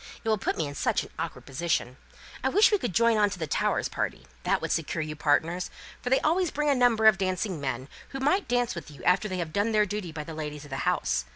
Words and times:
It 0.23 0.27
will 0.29 0.39
put 0.39 0.57
me 0.57 0.65
in 0.65 0.73
such 0.73 1.03
an 1.03 1.11
awkward 1.19 1.45
position. 1.45 1.95
I 2.43 2.49
wish 2.49 2.71
we 2.71 2.79
could 2.79 2.91
join 2.91 3.17
on 3.17 3.29
to 3.29 3.37
the 3.37 3.45
Towers 3.45 3.87
party. 3.87 4.25
That 4.41 4.59
would 4.59 4.71
secure 4.71 5.03
you 5.03 5.15
partners, 5.15 5.69
for 6.01 6.09
they 6.09 6.19
always 6.21 6.49
bring 6.49 6.69
a 6.69 6.73
number 6.73 7.05
of 7.05 7.19
dancing 7.19 7.61
men, 7.61 7.87
who 8.09 8.19
might 8.19 8.47
dance 8.47 8.73
with 8.73 8.89
you 8.89 9.03
after 9.03 9.27
they 9.27 9.37
had 9.37 9.53
done 9.53 9.73
their 9.73 9.85
duty 9.85 10.11
by 10.11 10.23
the 10.23 10.33
ladies 10.33 10.63
of 10.63 10.71
the 10.71 10.77
house. 10.89 11.25